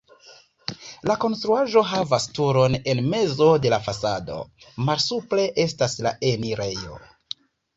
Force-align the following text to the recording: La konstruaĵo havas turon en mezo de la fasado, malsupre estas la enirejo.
La 1.09 1.17
konstruaĵo 1.25 1.83
havas 1.89 2.25
turon 2.39 2.77
en 2.93 3.03
mezo 3.11 3.51
de 3.67 3.73
la 3.75 3.81
fasado, 3.91 4.41
malsupre 4.89 5.47
estas 5.69 5.97
la 6.07 6.15
enirejo. 6.33 6.99